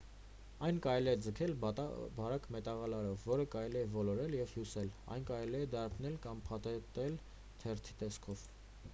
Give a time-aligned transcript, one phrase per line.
[0.67, 5.67] այն կարելի է ձգել բարակ մետաղալարով որը կարելի է ոլորել և հյուսել այն կարելի է
[5.75, 7.19] դարբնել կամ փաթաթել
[7.65, 8.43] թերթի տեսքով